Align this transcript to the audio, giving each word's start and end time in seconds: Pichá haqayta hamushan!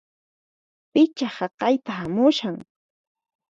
Pichá 0.91 1.27
haqayta 1.35 1.91
hamushan! 1.99 2.55